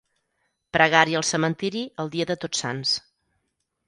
[0.77, 2.95] Pregària al cementiri el dia de Tots Sants.